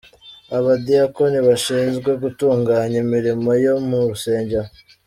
[0.57, 4.69] Abadiyakoni bashinzwe gutunganya imirimo yo mu rusengero.